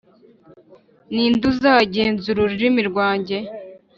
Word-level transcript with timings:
Ni 1.13 1.25
nde 1.33 1.43
uzagenzura 1.51 2.37
ururimi 2.41 2.81
rwanjye, 2.89 3.37